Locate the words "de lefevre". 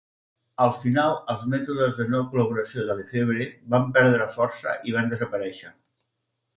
2.89-3.49